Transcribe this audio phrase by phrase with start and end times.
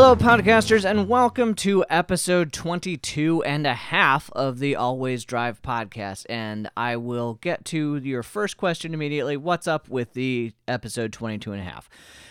[0.00, 6.24] Hello, podcasters, and welcome to episode 22 and a half of the AllWaysDrive podcast.
[6.28, 9.36] And I will get to your first question immediately.
[9.36, 11.90] What's up with the episode 22 and a half?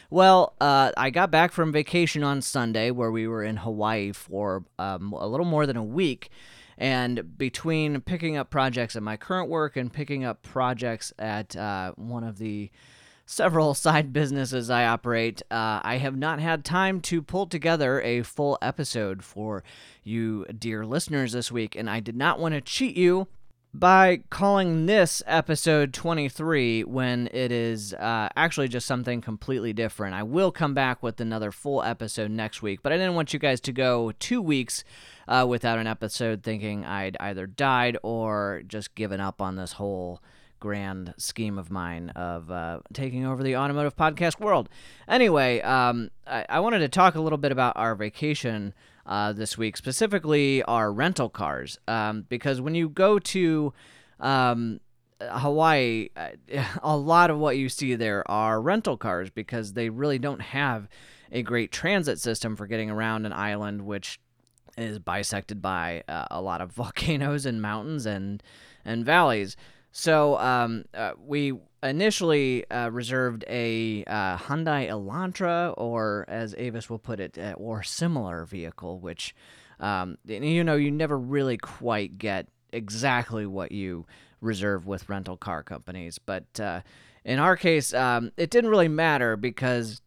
[0.09, 4.63] Well, uh, I got back from vacation on Sunday where we were in Hawaii for
[4.79, 6.29] um, a little more than a week.
[6.77, 11.91] And between picking up projects at my current work and picking up projects at uh,
[11.97, 12.71] one of the
[13.27, 18.23] several side businesses I operate, uh, I have not had time to pull together a
[18.23, 19.63] full episode for
[20.03, 21.75] you, dear listeners, this week.
[21.75, 23.27] And I did not want to cheat you
[23.73, 30.15] by calling this episode 23 when it is uh, actually just something completely different.
[30.15, 33.39] I will come back with another full episode next week, but I didn't want you
[33.39, 34.85] guys to go two weeks
[35.27, 40.21] uh, without an episode thinking I'd either died or just given up on this whole
[40.59, 44.69] grand scheme of mine of uh, taking over the automotive podcast world.
[45.07, 48.73] Anyway, um, I-, I wanted to talk a little bit about our vacation
[49.05, 53.73] uh, this week, specifically our rental cars, um, because when you go to
[54.19, 54.79] um,
[55.21, 56.29] Hawaii, uh,
[56.83, 60.87] a lot of what you see there are rental cars because they really don't have
[61.31, 64.19] a great transit system for getting around an island, which
[64.77, 68.43] is bisected by uh, a lot of volcanoes and mountains and
[68.85, 69.57] and valleys.
[69.91, 76.99] So um, uh, we initially uh, reserved a uh, Hyundai Elantra, or as Avis will
[76.99, 79.35] put it, uh, or similar vehicle, which
[79.79, 84.05] um, you know you never really quite get exactly what you
[84.41, 86.19] reserve with rental car companies.
[86.19, 86.81] But uh,
[87.23, 90.01] in our case, um, it didn't really matter because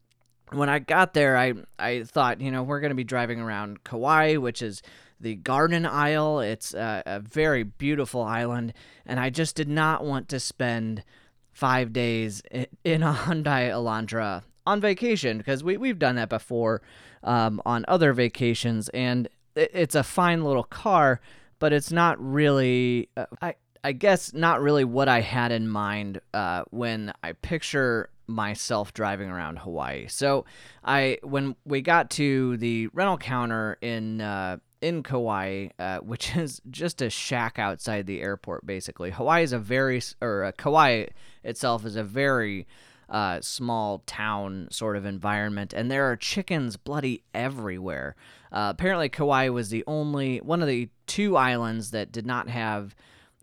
[0.52, 3.84] when I got there, I I thought, you know, we're going to be driving around
[3.84, 4.82] Kauai, which is
[5.20, 6.40] the Garden Isle.
[6.40, 8.72] It's a, a, very beautiful island,
[9.06, 11.04] and I just did not want to spend
[11.52, 12.42] five days
[12.84, 16.82] in a Hyundai Elantra on vacation because we we've done that before
[17.22, 21.20] um, on other vacations, and it, it's a fine little car,
[21.58, 23.08] but it's not really.
[23.16, 28.10] Uh, I I guess not really what I had in mind uh, when I picture
[28.26, 30.06] myself driving around Hawaii.
[30.08, 30.44] So
[30.84, 36.60] I when we got to the rental counter in uh, in Kauai, uh, which is
[36.70, 39.10] just a shack outside the airport, basically.
[39.10, 41.06] Hawaii is a very or uh, Kauai
[41.44, 42.66] itself is a very
[43.08, 48.14] uh, small town sort of environment, and there are chickens bloody everywhere.
[48.52, 52.94] Uh, apparently, Kauai was the only one of the two islands that did not have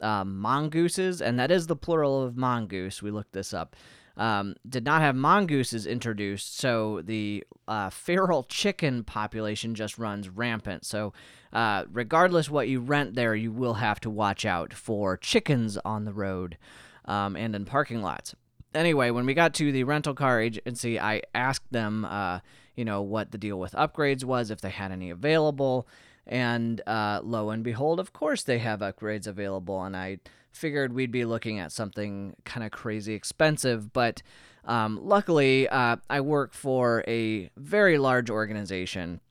[0.02, 3.02] um, mongooses, and that is the plural of mongoose.
[3.02, 3.76] We looked this up
[4.18, 10.86] um, did not have mongooses introduced, so the uh, feral chicken population just runs rampant.
[10.86, 11.14] So,
[11.54, 16.06] uh, regardless what you rent there, you will have to watch out for chickens on
[16.06, 16.58] the road
[17.06, 18.36] um, and in parking lots.
[18.74, 22.40] Anyway, when we got to the rental car agency, I asked them, uh,
[22.76, 25.88] you know, what the deal with upgrades was, if they had any available.
[26.28, 29.82] And uh, lo and behold, of course, they have upgrades available.
[29.84, 30.20] And I
[30.52, 34.22] figured we'd be looking at something kind of crazy expensive, but
[34.66, 39.22] um, luckily, uh, I work for a very large organization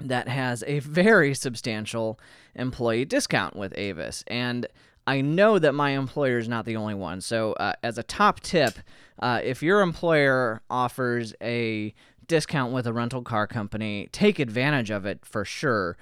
[0.00, 2.20] that has a very substantial
[2.54, 4.22] employee discount with Avis.
[4.28, 4.66] And
[5.06, 7.20] I know that my employer is not the only one.
[7.20, 8.74] So, uh, as a top tip,
[9.18, 11.94] uh, if your employer offers a
[12.26, 15.96] discount with a rental car company, take advantage of it for sure.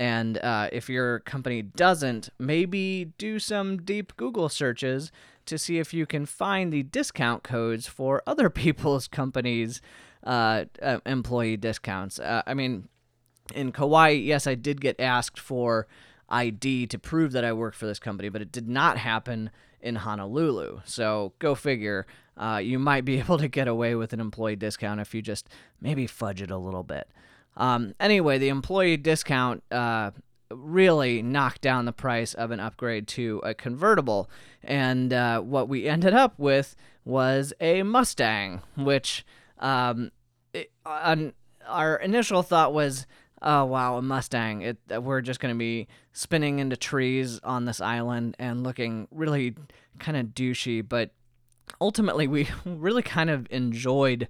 [0.00, 5.12] And uh, if your company doesn't, maybe do some deep Google searches
[5.44, 9.82] to see if you can find the discount codes for other people's companies'
[10.24, 12.18] uh, uh, employee discounts.
[12.18, 12.88] Uh, I mean,
[13.54, 15.86] in Kauai, yes, I did get asked for
[16.30, 19.50] ID to prove that I work for this company, but it did not happen
[19.82, 20.80] in Honolulu.
[20.86, 22.06] So go figure.
[22.38, 25.50] Uh, you might be able to get away with an employee discount if you just
[25.78, 27.06] maybe fudge it a little bit.
[27.60, 30.12] Um, anyway, the employee discount uh,
[30.50, 34.30] really knocked down the price of an upgrade to a convertible.
[34.64, 36.74] And uh, what we ended up with
[37.04, 39.26] was a Mustang, which
[39.58, 40.10] um,
[40.54, 43.06] it, our initial thought was,
[43.42, 44.62] oh wow, a Mustang.
[44.62, 49.54] It, we're just going to be spinning into trees on this island and looking really
[49.98, 50.86] kind of douchey.
[50.86, 51.10] But
[51.78, 54.28] ultimately, we really kind of enjoyed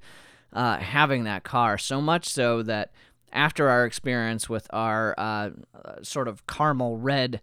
[0.52, 2.90] uh, having that car so much so that
[3.32, 5.50] after our experience with our uh,
[6.02, 7.40] sort of caramel red,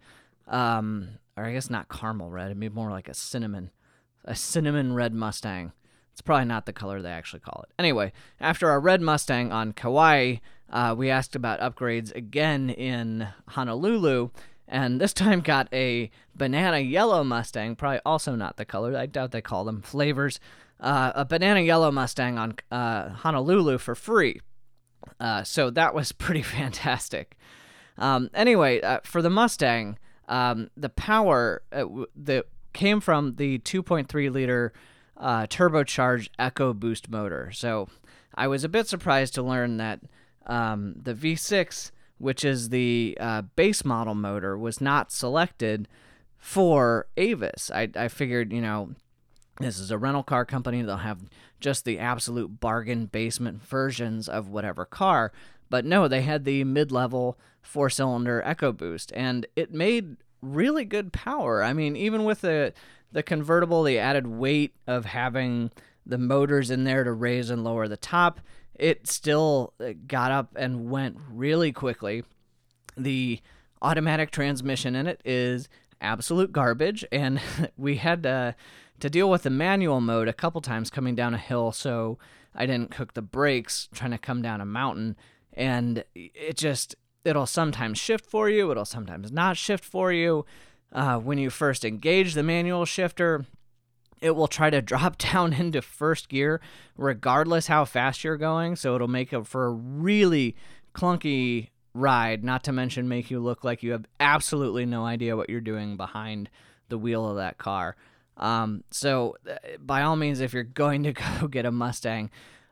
[0.47, 3.71] um, or I guess not caramel red, it'd be more like a cinnamon,
[4.25, 5.71] a cinnamon red Mustang.
[6.11, 7.73] It's probably not the color they actually call it.
[7.77, 10.37] Anyway, after our red Mustang on Kauai,
[10.69, 14.29] uh, we asked about upgrades again in Honolulu,
[14.67, 18.97] and this time got a banana yellow Mustang, probably also not the color.
[18.97, 20.39] I doubt they call them flavors.
[20.79, 24.41] Uh, a banana yellow Mustang on uh, Honolulu for free.
[25.19, 27.37] Uh, so that was pretty fantastic.
[27.97, 34.31] Um, anyway, uh, for the Mustang, um, the power uh, that came from the 2.3
[34.31, 34.73] liter
[35.17, 37.51] uh, turbocharged EcoBoost motor.
[37.51, 37.89] So
[38.35, 40.01] I was a bit surprised to learn that
[40.45, 45.87] um, the V6, which is the uh, base model motor, was not selected
[46.37, 47.71] for Avis.
[47.73, 48.91] I, I figured, you know,
[49.59, 50.81] this is a rental car company.
[50.81, 51.21] They'll have
[51.59, 55.31] just the absolute bargain basement versions of whatever car.
[55.69, 61.11] But no, they had the mid level four cylinder EcoBoost, and it made really good
[61.11, 61.63] power.
[61.63, 62.73] I mean, even with the
[63.11, 65.71] the convertible, the added weight of having
[66.05, 68.39] the motors in there to raise and lower the top,
[68.75, 72.23] it still uh, got up and went really quickly.
[72.95, 73.39] The
[73.81, 75.67] automatic transmission in it is
[76.01, 77.41] absolute garbage, and
[77.77, 78.55] we had to
[78.99, 82.17] to deal with the manual mode a couple times coming down a hill, so
[82.55, 85.15] I didn't cook the brakes trying to come down a mountain,
[85.53, 90.45] and it just it'll sometimes shift for you, it'll sometimes not shift for you.
[90.93, 93.45] Uh, when you first engage the manual shifter,
[94.21, 96.61] it will try to drop down into first gear
[96.95, 100.55] regardless how fast you're going, so it'll make it for a really
[100.93, 105.49] clunky ride, not to mention make you look like you have absolutely no idea what
[105.49, 106.49] you're doing behind
[106.89, 107.95] the wheel of that car.
[108.37, 112.29] Um, so, uh, by all means, if you're going to go get a Mustang,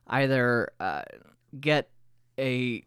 [0.08, 1.04] either uh,
[1.60, 1.90] get
[2.40, 2.84] a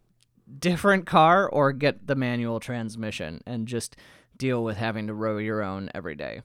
[0.58, 3.96] different car or get the manual transmission and just
[4.36, 6.42] deal with having to row your own every day.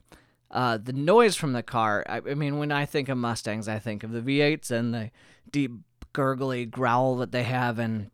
[0.50, 3.78] Uh, the noise from the car, I, I, mean, when I think of Mustangs, I
[3.78, 5.10] think of the V8s and the
[5.50, 5.72] deep,
[6.12, 8.10] gurgly growl that they have, and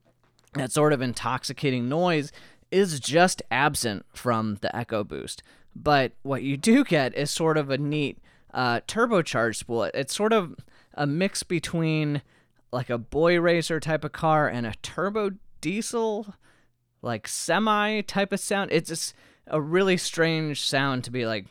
[0.54, 2.32] that sort of intoxicating noise
[2.70, 5.42] is just absent from the Echo EcoBoost.
[5.74, 8.18] But what you do get is sort of a neat
[8.52, 9.94] uh, turbocharged split.
[9.94, 10.56] It's sort of
[10.94, 12.22] a mix between
[12.72, 16.34] like a boy racer type of car and a turbo diesel,
[17.02, 18.70] like semi type of sound.
[18.72, 19.14] It's just
[19.46, 21.46] a really strange sound to be like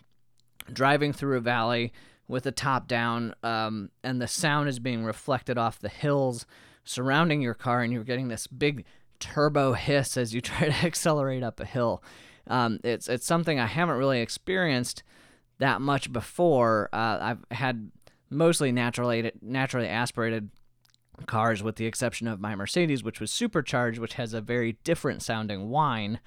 [0.72, 1.92] driving through a valley
[2.28, 6.46] with the top down, um, and the sound is being reflected off the hills
[6.84, 8.86] surrounding your car, and you're getting this big
[9.20, 12.04] turbo hiss as you try to accelerate up a hill.
[12.50, 15.04] Um, it's it's something I haven't really experienced
[15.60, 16.90] that much before.
[16.92, 17.92] Uh, I've had
[18.30, 20.50] mostly naturally naturally aspirated
[21.26, 25.22] cars, with the exception of my Mercedes, which was supercharged, which has a very different
[25.22, 26.20] sounding whine.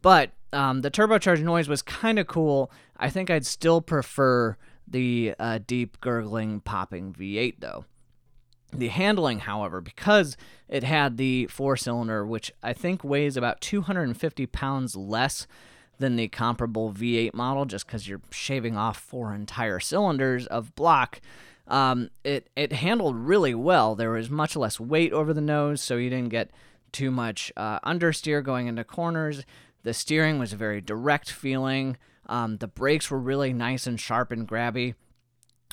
[0.00, 2.70] But um, the turbocharged noise was kind of cool.
[2.96, 4.56] I think I'd still prefer
[4.86, 7.84] the uh, deep gurgling popping V8 though.
[8.74, 10.36] The handling, however, because
[10.68, 15.46] it had the four cylinder, which I think weighs about 250 pounds less
[15.98, 21.20] than the comparable V8 model, just because you're shaving off four entire cylinders of block.
[21.68, 23.94] Um, it it handled really well.
[23.94, 26.50] There was much less weight over the nose, so you didn't get
[26.92, 29.44] too much uh, understeer going into corners.
[29.82, 31.96] The steering was a very direct feeling.
[32.26, 34.94] Um, the brakes were really nice and sharp and grabby.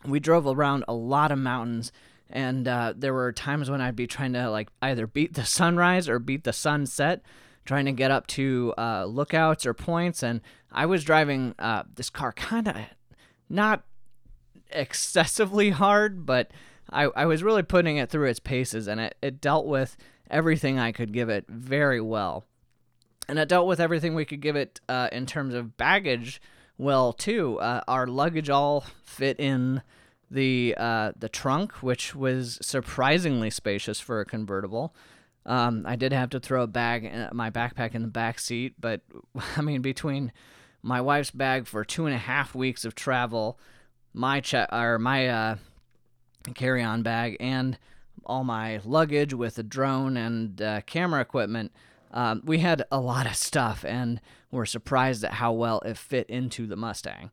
[0.05, 1.91] We drove around a lot of mountains
[2.29, 6.07] and uh, there were times when I'd be trying to like either beat the sunrise
[6.07, 7.21] or beat the sunset,
[7.65, 10.23] trying to get up to uh, lookouts or points.
[10.23, 10.41] And
[10.71, 12.75] I was driving uh, this car kind of
[13.49, 13.83] not
[14.71, 16.51] excessively hard, but
[16.91, 19.97] I, I was really putting it through its paces, and it, it dealt with
[20.29, 22.45] everything I could give it very well.
[23.27, 26.41] And it dealt with everything we could give it uh, in terms of baggage
[26.79, 27.59] well, too.
[27.59, 29.81] Uh, our luggage all fit in
[30.31, 34.93] the uh, the trunk, which was surprisingly spacious for a convertible.
[35.45, 38.75] Um, I did have to throw a bag, uh, my backpack in the back seat,
[38.79, 39.01] but
[39.57, 40.31] I mean, between
[40.81, 43.59] my wife's bag for two and a half weeks of travel,
[44.13, 45.55] my che- or my uh,
[46.53, 47.77] carry-on bag, and
[48.25, 51.71] all my luggage with a drone and uh, camera equipment,
[52.11, 54.21] um, we had a lot of stuff, and
[54.51, 57.31] we're surprised at how well it fit into the Mustang.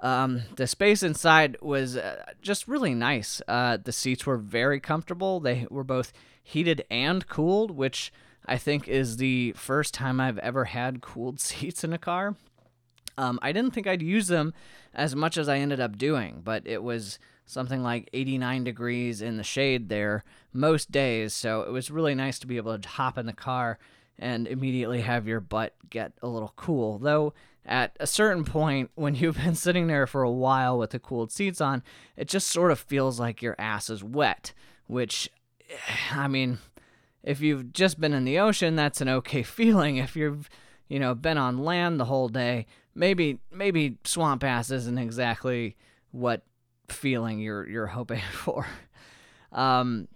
[0.00, 3.42] Um, the space inside was uh, just really nice.
[3.48, 5.40] Uh, the seats were very comfortable.
[5.40, 6.12] They were both
[6.42, 8.12] heated and cooled, which
[8.46, 12.36] I think is the first time I've ever had cooled seats in a car.
[13.16, 14.54] Um, I didn't think I'd use them
[14.94, 19.36] as much as I ended up doing, but it was something like 89 degrees in
[19.36, 23.18] the shade there most days, so it was really nice to be able to hop
[23.18, 23.78] in the car
[24.18, 26.98] and immediately have your butt get a little cool.
[26.98, 27.34] Though
[27.68, 31.30] at a certain point, when you've been sitting there for a while with the cooled
[31.30, 31.82] seats on,
[32.16, 34.54] it just sort of feels like your ass is wet,
[34.86, 35.30] which,
[36.12, 36.58] I mean,
[37.22, 39.98] if you've just been in the ocean, that's an okay feeling.
[39.98, 40.48] If you've,
[40.88, 45.76] you know, been on land the whole day, maybe maybe swamp ass isn't exactly
[46.10, 46.42] what
[46.88, 48.66] feeling you're you're hoping for.
[49.52, 50.08] Um,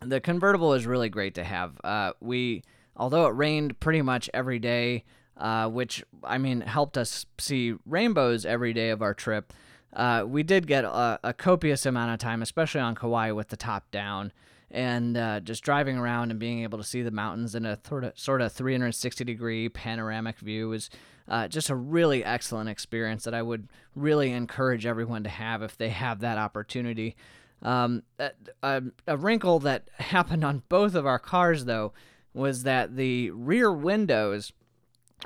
[0.00, 1.80] the convertible is really great to have.
[1.84, 2.64] Uh, we,
[2.96, 5.04] although it rained pretty much every day,
[5.36, 9.52] uh, which I mean helped us see rainbows every day of our trip.
[9.92, 13.56] Uh, we did get a, a, copious amount of time, especially on Kauai with the
[13.56, 14.32] top down,
[14.70, 18.02] and uh, just driving around and being able to see the mountains in a sort
[18.02, 20.90] of, sort of 360 degree panoramic view was
[21.28, 25.76] uh, just a really excellent experience that I would really encourage everyone to have if
[25.76, 27.16] they have that opportunity.
[27.62, 31.92] Um, a, a, wrinkle that happened on both of our cars, though,
[32.34, 34.52] was that the rear windows,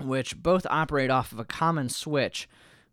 [0.01, 2.49] which both operate off of a common switch,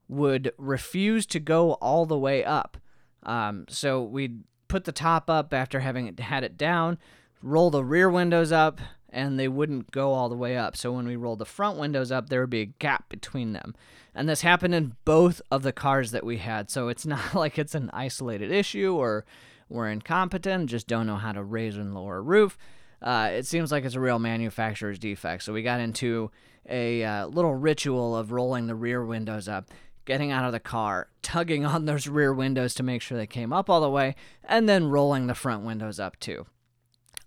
[0.08, 2.78] would refuse to go all the way up.
[3.24, 6.98] Um, so we'd put the top up after having it, had it down,
[7.42, 10.76] roll the rear windows up, and they wouldn't go all the way up.
[10.76, 13.74] So when we rolled the front windows up, there would be a gap between them.
[14.14, 16.70] And this happened in both of the cars that we had.
[16.70, 19.26] So it's not like it's an isolated issue or
[19.70, 22.58] we're incompetent, just don't know how to raise and lower a roof.
[23.02, 25.44] Uh, it seems like it's a real manufacturer's defect.
[25.44, 26.32] So we got into
[26.68, 29.70] a uh, little ritual of rolling the rear windows up,
[30.06, 33.54] getting out of the car, tugging on those rear windows to make sure they came
[33.54, 36.46] up all the way, and then rolling the front windows up too.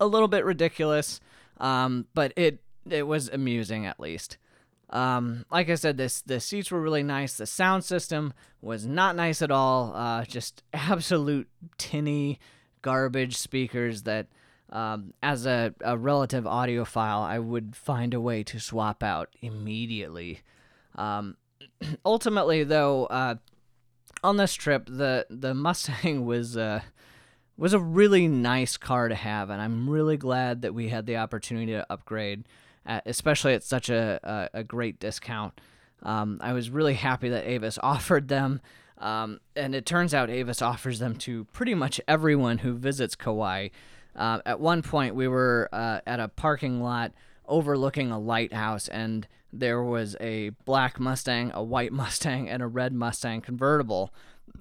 [0.00, 1.20] A little bit ridiculous,
[1.58, 4.38] um, but it it was amusing at least.
[4.90, 7.36] Um, like I said, this the seats were really nice.
[7.36, 9.92] The sound system was not nice at all.
[9.94, 12.38] Uh, just absolute tinny
[12.80, 14.28] garbage speakers that,
[14.70, 20.40] um, as a, a relative audiophile, I would find a way to swap out immediately.
[20.94, 21.36] Um,
[22.04, 23.36] ultimately, though, uh,
[24.22, 26.82] on this trip, the the Mustang was uh,
[27.56, 31.16] was a really nice car to have, and I'm really glad that we had the
[31.16, 32.44] opportunity to upgrade
[32.84, 35.60] at, especially at such a, a, a great discount.
[36.02, 38.60] Um, I was really happy that Avis offered them.
[38.98, 43.68] Um, and it turns out Avis offers them to pretty much everyone who visits Kauai.
[44.14, 47.12] Uh, at one point, we were uh, at a parking lot
[47.46, 52.92] overlooking a lighthouse, and there was a black Mustang, a white Mustang, and a red
[52.92, 54.12] Mustang convertible,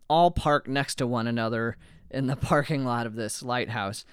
[0.09, 1.77] all parked next to one another
[2.09, 4.05] in the parking lot of this lighthouse.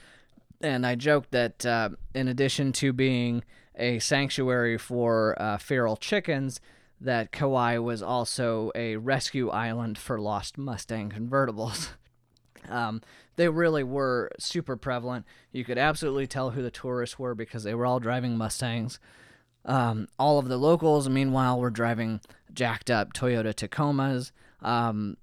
[0.61, 3.45] And I joked that uh, in addition to being
[3.77, 6.61] a sanctuary for uh, feral chickens,
[7.01, 11.91] that Kauai was also a rescue island for lost Mustang convertibles.
[12.69, 13.03] um,
[13.37, 15.27] they really were super prevalent.
[15.53, 18.99] You could absolutely tell who the tourists were because they were all driving Mustangs.
[19.65, 22.21] Um, all of the locals, meanwhile, were driving
[22.53, 24.33] jacked up Toyota Tacomas.
[24.63, 25.17] Um,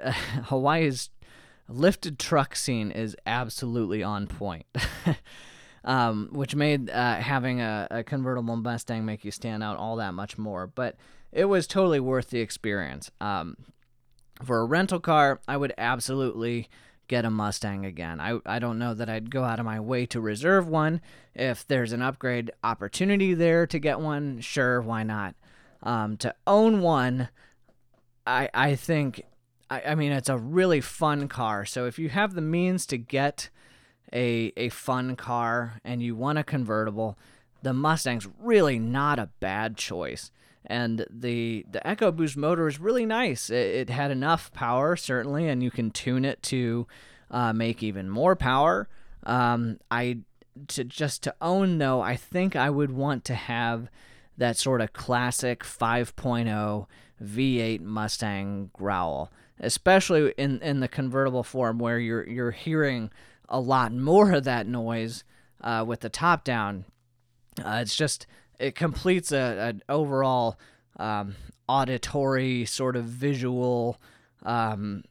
[0.44, 1.10] Hawaii's
[1.68, 4.66] lifted truck scene is absolutely on point.
[5.84, 10.14] um, which made uh, having a, a, convertible Mustang make you stand out all that
[10.14, 10.66] much more.
[10.66, 10.96] But
[11.30, 13.10] it was totally worth the experience.
[13.20, 13.56] Um,
[14.42, 16.68] for a rental car, I would absolutely
[17.08, 18.20] get a Mustang again.
[18.20, 21.00] I, I don't know that I'd go out of my way to reserve one.
[21.34, 25.34] If there's an upgrade opportunity there to get one, sure, why not?
[25.82, 27.28] Um, to own one,
[28.26, 29.22] I, I think,
[29.68, 31.64] I, I mean, it's a really fun car.
[31.64, 33.50] So if you have the means to get
[34.12, 37.18] a a fun car and you want a convertible,
[37.62, 40.30] the Mustang's really not a bad choice.
[40.66, 43.50] And the the EcoBoost motor is really nice.
[43.50, 46.86] It, it had enough power certainly, and you can tune it to
[47.30, 48.88] uh, make even more power.
[49.24, 50.20] Um, I
[50.68, 53.88] to just to own though, I think I would want to have
[54.36, 56.86] that sort of classic 5.0
[57.22, 59.30] V8 Mustang growl,
[59.60, 63.10] especially in in the convertible form where you're you're hearing
[63.48, 65.24] a lot more of that noise
[65.60, 66.84] uh, with the top down.
[67.62, 68.26] Uh, it's just
[68.58, 70.58] it completes a, an overall
[70.98, 71.36] um,
[71.68, 74.00] auditory sort of visual
[74.42, 75.04] um,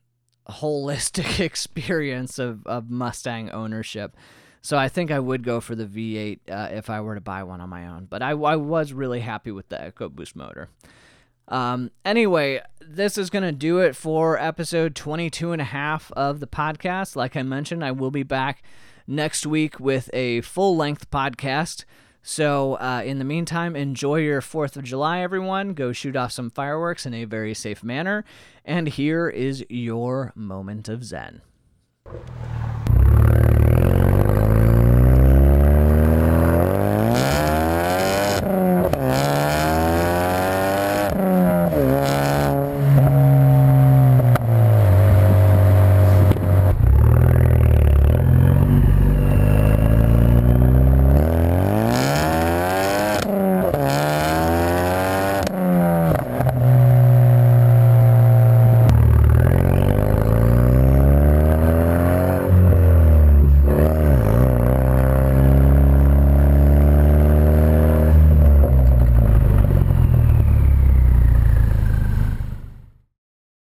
[0.50, 4.16] holistic experience of, of Mustang ownership.
[4.62, 7.44] So I think I would go for the V8 uh, if I were to buy
[7.44, 8.08] one on my own.
[8.10, 10.70] But I, I was really happy with the EcoBoost motor.
[11.50, 16.40] Um, anyway, this is going to do it for episode 22 and a half of
[16.40, 17.18] the podcast.
[17.18, 18.64] Like I mentioned, I will be back
[19.06, 21.84] next week with a full length podcast.
[22.26, 25.74] So, uh, in the meantime, enjoy your 4th of July, everyone.
[25.74, 28.24] Go shoot off some fireworks in a very safe manner.
[28.64, 31.42] And here is your moment of Zen.